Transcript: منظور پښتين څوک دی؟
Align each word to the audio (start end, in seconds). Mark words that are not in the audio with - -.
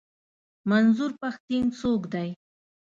منظور 0.69 1.11
پښتين 1.21 1.63
څوک 1.79 2.01
دی؟ 2.13 2.29